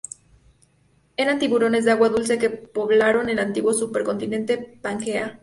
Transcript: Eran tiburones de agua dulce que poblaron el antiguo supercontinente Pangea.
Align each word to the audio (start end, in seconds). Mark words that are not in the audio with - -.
Eran 1.15 1.37
tiburones 1.37 1.85
de 1.85 1.91
agua 1.91 2.09
dulce 2.09 2.39
que 2.39 2.49
poblaron 2.49 3.29
el 3.29 3.37
antiguo 3.37 3.71
supercontinente 3.71 4.57
Pangea. 4.57 5.39